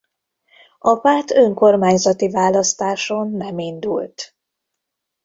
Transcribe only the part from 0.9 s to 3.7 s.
párt önkormányzati választáson nem